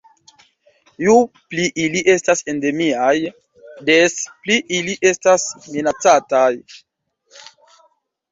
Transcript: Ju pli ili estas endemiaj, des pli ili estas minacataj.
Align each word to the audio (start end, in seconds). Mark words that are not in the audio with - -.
Ju 1.07 1.17
pli 1.53 1.65
ili 1.83 1.99
estas 2.13 2.39
endemiaj, 2.53 3.13
des 3.89 4.15
pli 4.47 4.57
ili 4.77 4.95
estas 5.11 5.45
minacataj. 5.75 6.49